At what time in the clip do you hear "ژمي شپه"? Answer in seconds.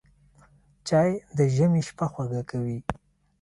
1.55-2.05